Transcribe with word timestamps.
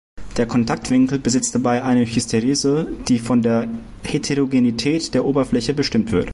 Der 0.37 0.47
Kontaktwinkel 0.47 1.19
besitzt 1.19 1.53
dabei 1.53 1.83
eine 1.83 2.07
Hysterese, 2.07 2.87
die 3.07 3.19
von 3.19 3.43
der 3.43 3.69
Heterogenität 4.03 5.13
der 5.13 5.25
Oberfläche 5.25 5.75
bestimmt 5.75 6.11
wird. 6.11 6.27